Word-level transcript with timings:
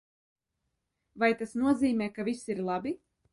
Vai 1.23 1.29
tas 1.41 1.53
nozīmē, 1.65 2.09
ka 2.17 2.27
viss 2.31 2.51
ir 2.55 2.65
labi? 2.71 2.97